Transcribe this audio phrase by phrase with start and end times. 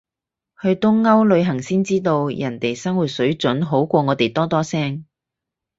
[0.59, 5.05] 去東歐旅行先知道，人哋生活水準好過我哋多多聲